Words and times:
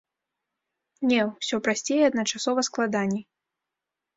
Не, 1.11 1.19
усё 1.25 1.55
прасцей 1.67 1.99
і 2.01 2.07
адначасова 2.09 2.67
складаней. 2.69 3.23